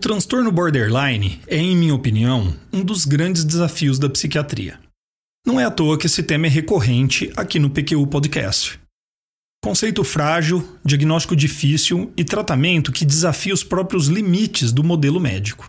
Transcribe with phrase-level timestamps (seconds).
[0.00, 4.80] Transtorno borderline é, em minha opinião, um dos grandes desafios da psiquiatria.
[5.46, 8.80] Não é à toa que esse tema é recorrente aqui no PQU Podcast.
[9.62, 15.66] Conceito frágil, diagnóstico difícil e tratamento que desafia os próprios limites do modelo médico.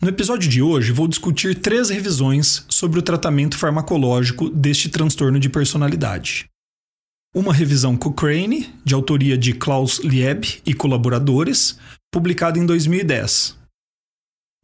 [0.00, 5.48] No episódio de hoje, vou discutir três revisões sobre o tratamento farmacológico deste transtorno de
[5.48, 6.46] personalidade.
[7.34, 11.76] Uma revisão Cochrane, de autoria de Klaus Lieb e colaboradores,
[12.16, 13.58] publicado em 2010.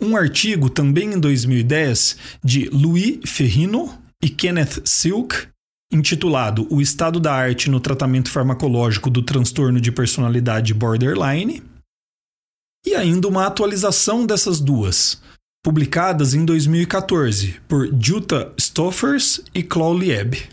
[0.00, 5.48] Um artigo, também em 2010, de Louis Ferrino e Kenneth Silk,
[5.92, 11.62] intitulado O Estado da Arte no Tratamento Farmacológico do Transtorno de Personalidade Borderline,
[12.86, 15.20] e ainda uma atualização dessas duas,
[15.62, 20.48] publicadas em 2014 por Jutta Stoffers e Claude Lieb.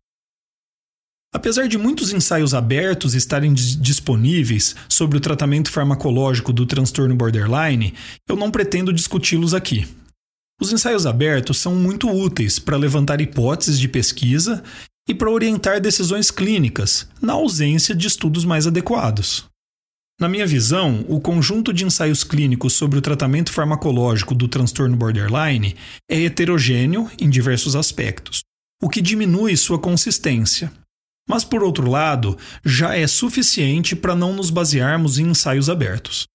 [1.35, 7.93] Apesar de muitos ensaios abertos estarem disponíveis sobre o tratamento farmacológico do transtorno borderline,
[8.25, 9.85] eu não pretendo discuti-los aqui.
[10.61, 14.63] Os ensaios abertos são muito úteis para levantar hipóteses de pesquisa
[15.09, 19.43] e para orientar decisões clínicas, na ausência de estudos mais adequados.
[20.17, 25.75] Na minha visão, o conjunto de ensaios clínicos sobre o tratamento farmacológico do transtorno borderline
[26.09, 28.39] é heterogêneo em diversos aspectos,
[28.81, 30.71] o que diminui sua consistência,
[31.27, 36.25] mas, por outro lado, já é suficiente para não nos basearmos em ensaios abertos.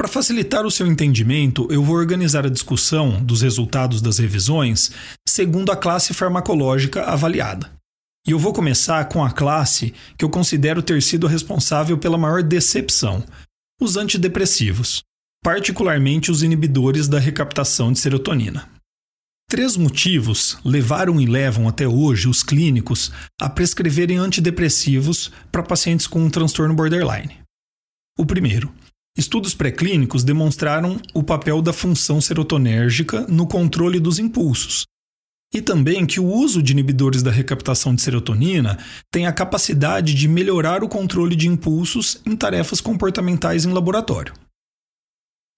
[0.00, 4.90] Para facilitar o seu entendimento, eu vou organizar a discussão dos resultados das revisões
[5.28, 7.70] segundo a classe farmacológica avaliada.
[8.26, 12.42] E eu vou começar com a classe que eu considero ter sido responsável pela maior
[12.42, 13.22] decepção:
[13.78, 15.02] os antidepressivos,
[15.42, 18.79] particularmente os inibidores da recaptação de serotonina.
[19.50, 26.20] Três motivos levaram e levam até hoje os clínicos a prescreverem antidepressivos para pacientes com
[26.20, 27.36] um transtorno borderline.
[28.16, 28.72] O primeiro,
[29.18, 34.84] estudos pré-clínicos demonstraram o papel da função serotonérgica no controle dos impulsos,
[35.52, 38.78] e também que o uso de inibidores da recaptação de serotonina
[39.10, 44.32] tem a capacidade de melhorar o controle de impulsos em tarefas comportamentais em laboratório.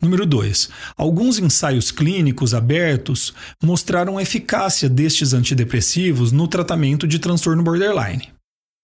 [0.02, 0.68] Número 2.
[0.96, 3.32] Alguns ensaios clínicos abertos
[3.62, 8.28] mostraram a eficácia destes antidepressivos no tratamento de transtorno borderline.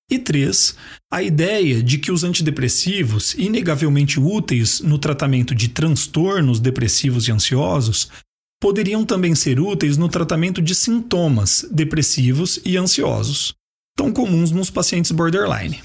[0.09, 0.77] E 3.
[1.13, 8.09] A ideia de que os antidepressivos, inegavelmente úteis no tratamento de transtornos depressivos e ansiosos,
[8.61, 13.55] poderiam também ser úteis no tratamento de sintomas depressivos e ansiosos,
[13.97, 15.83] tão comuns nos pacientes borderline.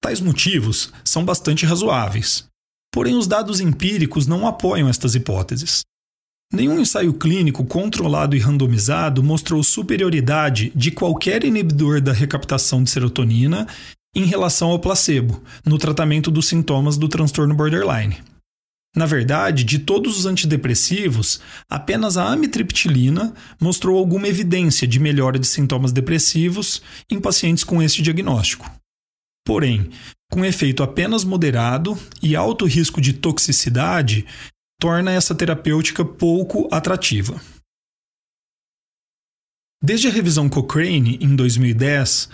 [0.00, 2.46] Tais motivos são bastante razoáveis,
[2.94, 5.80] Porém, os dados empíricos não apoiam estas hipóteses.
[6.52, 13.66] Nenhum ensaio clínico controlado e randomizado mostrou superioridade de qualquer inibidor da recaptação de serotonina
[14.14, 18.18] em relação ao placebo no tratamento dos sintomas do transtorno borderline.
[18.94, 25.48] Na verdade, de todos os antidepressivos, apenas a amitriptilina mostrou alguma evidência de melhora de
[25.48, 26.80] sintomas depressivos
[27.10, 28.70] em pacientes com este diagnóstico.
[29.44, 29.90] Porém,
[30.32, 34.26] com efeito apenas moderado e alto risco de toxicidade,
[34.80, 37.40] torna essa terapêutica pouco atrativa.
[39.82, 42.30] Desde a revisão Cochrane, em 2010,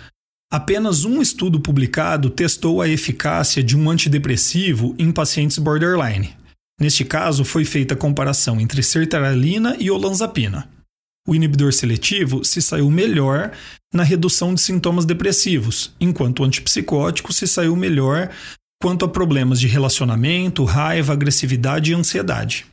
[0.52, 6.36] apenas um estudo publicado testou a eficácia de um antidepressivo em pacientes borderline.
[6.80, 10.70] Neste caso, foi feita a comparação entre sertralina e olanzapina.
[11.26, 13.52] O inibidor seletivo se saiu melhor
[13.92, 18.30] na redução de sintomas depressivos, enquanto o antipsicótico se saiu melhor
[18.80, 22.66] quanto a problemas de relacionamento, raiva, agressividade e ansiedade.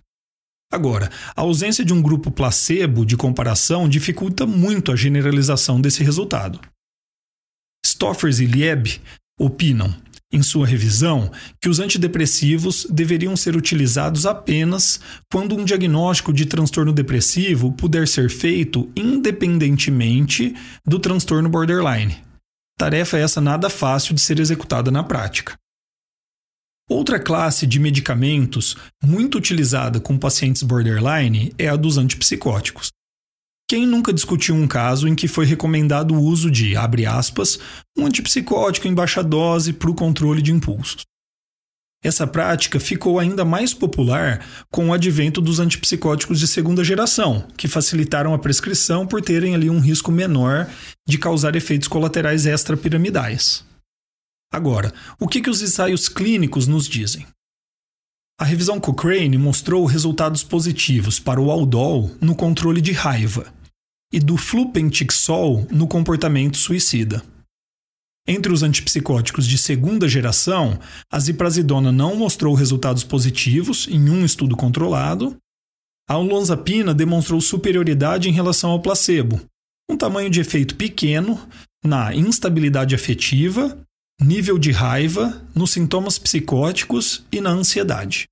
[0.72, 6.60] Agora, a ausência de um grupo placebo de comparação dificulta muito a generalização desse resultado.
[7.86, 9.02] Stoffers e Lieb
[9.40, 9.96] opinam,
[10.32, 11.32] em sua revisão,
[11.62, 15.00] que os antidepressivos deveriam ser utilizados apenas
[15.32, 22.18] quando um diagnóstico de transtorno depressivo puder ser feito independentemente do transtorno borderline.
[22.78, 25.56] Tarefa essa nada fácil de ser executada na prática.
[26.90, 32.90] Outra classe de medicamentos muito utilizada com pacientes borderline é a dos antipsicóticos.
[33.70, 37.60] Quem nunca discutiu um caso em que foi recomendado o uso de, abre aspas,
[37.98, 41.06] um antipsicótico em baixa dose para o controle de impulsos?
[42.02, 47.68] Essa prática ficou ainda mais popular com o advento dos antipsicóticos de segunda geração, que
[47.68, 50.70] facilitaram a prescrição por terem ali um risco menor
[51.06, 53.66] de causar efeitos colaterais extrapiramidais.
[54.50, 57.28] Agora, o que, que os ensaios clínicos nos dizem?
[58.40, 63.57] A revisão Cochrane mostrou resultados positivos para o Aldol no controle de raiva
[64.12, 67.24] e do flupentixol no comportamento suicida.
[68.28, 70.80] Entre os antipsicóticos de segunda geração,
[71.12, 75.38] a ziprasidona não mostrou resultados positivos em um estudo controlado.
[76.10, 79.42] A olanzapina demonstrou superioridade em relação ao placebo,
[79.90, 81.40] um tamanho de efeito pequeno
[81.84, 83.78] na instabilidade afetiva
[84.22, 88.28] nível de raiva, nos sintomas psicóticos e na ansiedade.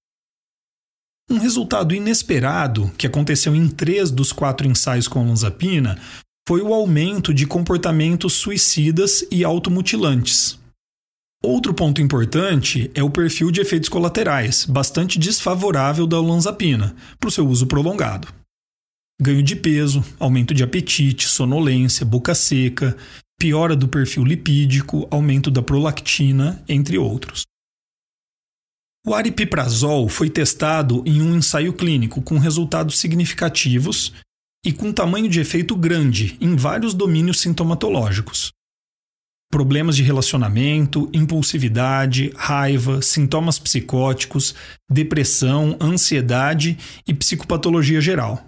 [1.30, 6.00] Um resultado inesperado que aconteceu em três dos quatro ensaios com olanzapina
[6.48, 10.60] foi o aumento de comportamentos suicidas e automutilantes.
[11.44, 17.32] Outro ponto importante é o perfil de efeitos colaterais, bastante desfavorável da olanzapina, para o
[17.32, 18.28] seu uso prolongado.
[19.20, 22.96] Ganho de peso, aumento de apetite, sonolência, boca seca,
[23.40, 27.44] piora do perfil lipídico, aumento da prolactina, entre outros.
[29.08, 34.12] O aripiprazol foi testado em um ensaio clínico com resultados significativos
[34.66, 38.52] e com tamanho de efeito grande em vários domínios sintomatológicos.
[39.52, 44.56] Problemas de relacionamento, impulsividade, raiva, sintomas psicóticos,
[44.90, 46.76] depressão, ansiedade
[47.08, 48.44] e psicopatologia geral.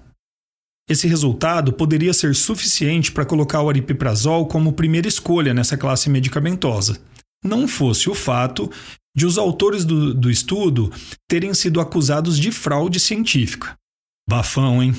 [0.89, 6.99] Esse resultado poderia ser suficiente para colocar o aripiprazol como primeira escolha nessa classe medicamentosa,
[7.43, 8.71] não fosse o fato
[9.17, 10.93] de os autores do, do estudo
[11.27, 13.75] terem sido acusados de fraude científica.
[14.29, 14.93] Bafão, hein?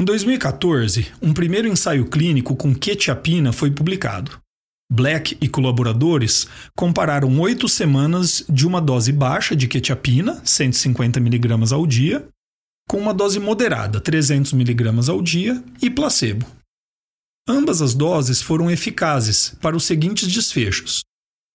[0.00, 4.40] Em 2014, um primeiro ensaio clínico com quetiapina foi publicado.
[4.90, 11.86] Black e colaboradores compararam oito semanas de uma dose baixa de quetiapina, 150 mg ao
[11.86, 12.26] dia,
[12.88, 16.46] com uma dose moderada, 300 mg ao dia, e placebo.
[17.46, 21.02] Ambas as doses foram eficazes para os seguintes desfechos: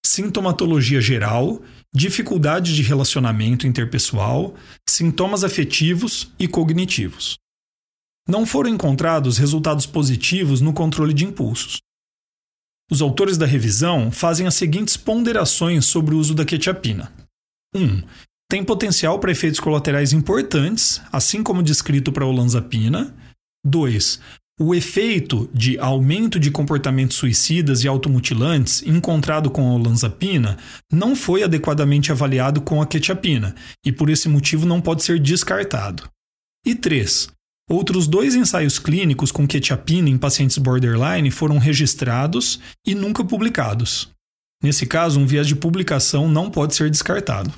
[0.06, 1.62] sintomatologia geral,
[1.94, 4.54] dificuldade de relacionamento interpessoal,
[4.88, 7.38] sintomas afetivos e cognitivos.
[8.28, 11.78] Não foram encontrados resultados positivos no controle de impulsos.
[12.92, 17.12] Os autores da revisão fazem as seguintes ponderações sobre o uso da quetiapina.
[17.76, 17.84] 1.
[17.84, 18.04] Um,
[18.50, 23.16] tem potencial para efeitos colaterais importantes, assim como descrito para a olanzapina.
[23.66, 24.20] 2.
[24.58, 30.58] O efeito de aumento de comportamentos suicidas e automutilantes encontrado com a olanzapina
[30.90, 33.54] não foi adequadamente avaliado com a quetiapina
[33.86, 36.10] e por esse motivo não pode ser descartado.
[36.66, 37.28] E 3.
[37.70, 44.10] Outros dois ensaios clínicos com quetiapina em pacientes borderline foram registrados e nunca publicados.
[44.64, 47.52] Nesse caso, um viés de publicação não pode ser descartado.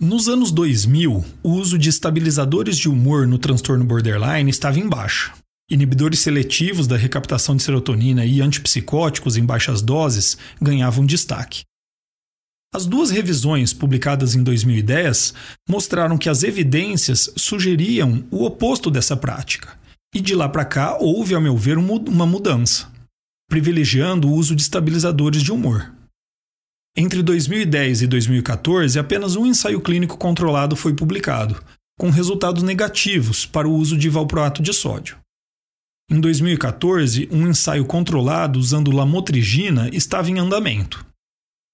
[0.00, 5.32] Nos anos 2000, o uso de estabilizadores de humor no transtorno borderline estava em baixa.
[5.70, 11.62] Inibidores seletivos da recaptação de serotonina e antipsicóticos em baixas doses ganhavam destaque.
[12.74, 15.34] As duas revisões publicadas em 2010
[15.68, 19.78] mostraram que as evidências sugeriam o oposto dessa prática,
[20.14, 22.90] e de lá para cá houve, a meu ver, uma mudança,
[23.48, 25.92] privilegiando o uso de estabilizadores de humor.
[26.94, 31.62] Entre 2010 e 2014, apenas um ensaio clínico controlado foi publicado,
[31.98, 35.18] com resultados negativos para o uso de valproato de sódio.
[36.10, 41.06] Em 2014, um ensaio controlado usando lamotrigina estava em andamento.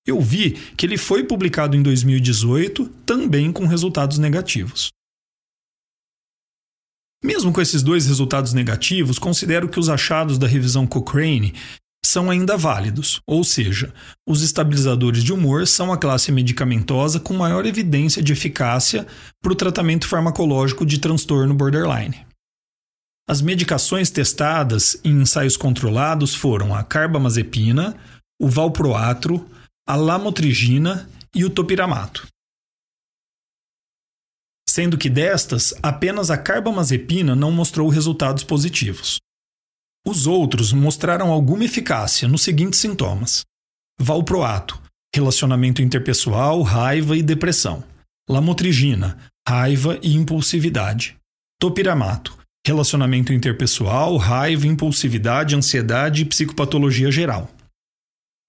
[0.07, 4.91] Eu vi que ele foi publicado em 2018, também com resultados negativos.
[7.25, 11.53] Mesmo com esses dois resultados negativos, considero que os achados da revisão Cochrane
[12.05, 13.93] são ainda válidos, ou seja,
[14.27, 19.07] os estabilizadores de humor são a classe medicamentosa com maior evidência de eficácia
[19.43, 22.27] para o tratamento farmacológico de transtorno borderline.
[23.29, 27.95] As medicações testadas em ensaios controlados foram a carbamazepina,
[28.41, 29.47] o valproato,
[29.87, 32.27] a lamotrigina e o topiramato.
[34.67, 39.19] Sendo que destas, apenas a carbamazepina não mostrou resultados positivos.
[40.07, 43.45] Os outros mostraram alguma eficácia nos seguintes sintomas:
[44.01, 44.81] valproato,
[45.15, 47.85] relacionamento interpessoal, raiva e depressão.
[48.29, 51.17] Lamotrigina, raiva e impulsividade.
[51.59, 52.37] Topiramato,
[52.67, 57.51] relacionamento interpessoal, raiva, impulsividade, ansiedade e psicopatologia geral.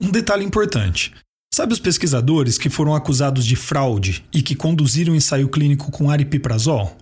[0.02, 1.14] Um detalhe importante:
[1.54, 6.98] sabe os pesquisadores que foram acusados de fraude e que conduziram ensaio clínico com aripiprazol?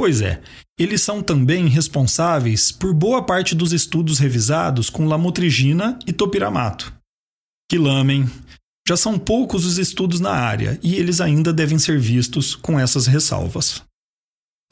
[0.00, 0.40] Pois é,
[0.78, 6.90] eles são também responsáveis por boa parte dos estudos revisados com lamotrigina e topiramato.
[7.70, 8.26] Que lamem!
[8.88, 13.06] Já são poucos os estudos na área e eles ainda devem ser vistos com essas
[13.06, 13.82] ressalvas.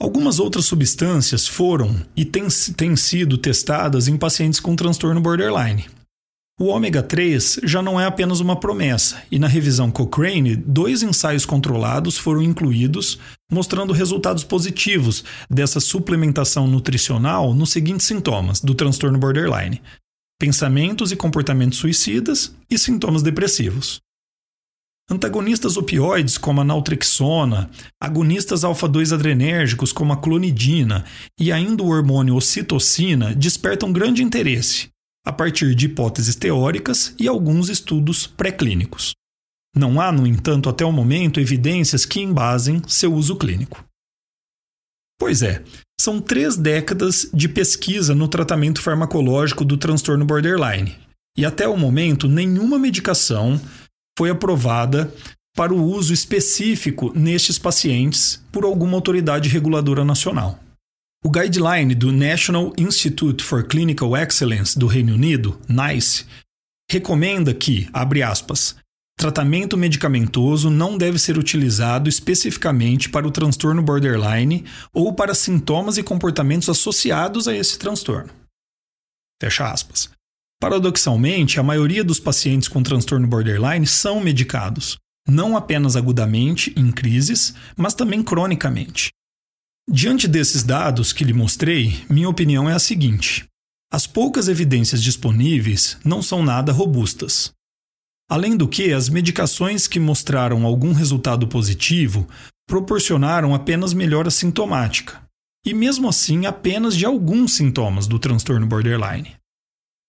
[0.01, 5.91] Algumas outras substâncias foram e têm, têm sido testadas em pacientes com transtorno borderline.
[6.59, 11.45] O ômega 3 já não é apenas uma promessa, e na revisão Cochrane, dois ensaios
[11.45, 13.19] controlados foram incluídos,
[13.51, 19.83] mostrando resultados positivos dessa suplementação nutricional nos seguintes sintomas do transtorno borderline:
[20.39, 24.01] pensamentos e comportamentos suicidas e sintomas depressivos.
[25.11, 31.07] Antagonistas opioides como a naltrexona, agonistas alfa-2 adrenérgicos como a clonidina
[31.41, 34.91] e ainda o hormônio ocitocina despertam grande interesse,
[35.27, 39.18] a partir de hipóteses teóricas e alguns estudos pré-clínicos.
[39.79, 43.85] Não há, no entanto, até o momento, evidências que embasem seu uso clínico.
[45.17, 45.63] Pois é,
[46.01, 50.99] são três décadas de pesquisa no tratamento farmacológico do transtorno borderline,
[51.37, 53.61] e até o momento nenhuma medicação
[54.19, 55.15] foi aprovada
[55.57, 60.59] para o uso específico nestes pacientes por alguma autoridade reguladora nacional.
[61.25, 66.27] O guideline do National Institute for Clinical Excellence do Reino Unido, NICE,
[66.91, 68.77] recomenda que, abre aspas,
[69.19, 76.05] tratamento medicamentoso não deve ser utilizado especificamente para o transtorno borderline ou para sintomas e
[76.05, 78.31] comportamentos associados a esse transtorno.
[79.43, 80.09] Fecha aspas.
[80.61, 84.97] Paradoxalmente, a maioria dos pacientes com transtorno borderline são medicados,
[85.27, 89.11] não apenas agudamente, em crises, mas também cronicamente.
[89.91, 93.47] Diante desses dados que lhe mostrei, minha opinião é a seguinte:
[93.93, 97.53] as poucas evidências disponíveis não são nada robustas.
[98.31, 102.29] Além do que, as medicações que mostraram algum resultado positivo
[102.69, 105.23] proporcionaram apenas melhora sintomática,
[105.65, 109.35] e mesmo assim apenas de alguns sintomas do transtorno borderline.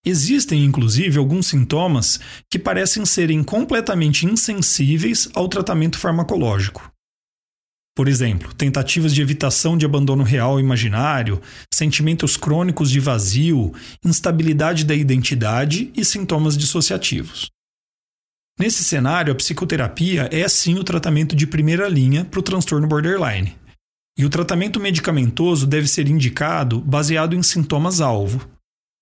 [0.05, 2.19] Existem, inclusive, alguns sintomas
[2.51, 6.91] que parecem serem completamente insensíveis ao tratamento farmacológico.
[7.95, 11.41] Por exemplo, tentativas de evitação de abandono real imaginário,
[11.73, 13.73] sentimentos crônicos de vazio,
[14.03, 17.49] instabilidade da identidade e sintomas dissociativos.
[18.59, 23.55] Nesse cenário, a psicoterapia é sim o tratamento de primeira linha para o transtorno borderline.
[24.17, 28.45] E o tratamento medicamentoso deve ser indicado baseado em sintomas-alvo,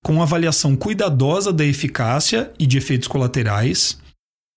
[0.06, 3.98] com avaliação cuidadosa da eficácia e de efeitos colaterais,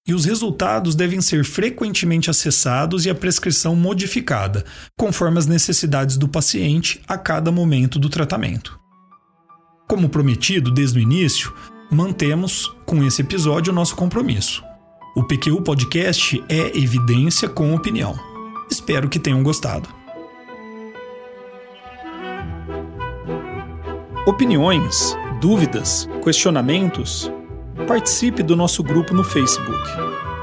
[0.06, 4.66] e os resultados devem ser frequentemente acessados e a prescrição modificada,
[4.98, 8.78] conforme as necessidades do paciente a cada momento do tratamento.
[9.88, 11.54] Como prometido desde o início,
[11.90, 14.69] mantemos com esse episódio o nosso compromisso.
[15.12, 18.14] O PQU Podcast é evidência com opinião.
[18.70, 19.88] Espero que tenham gostado.
[24.24, 27.30] Opiniões, dúvidas, questionamentos
[27.88, 29.82] participe do nosso grupo no Facebook.